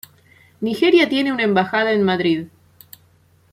[0.61, 2.47] Nigeria tiene una embajada en Madrid.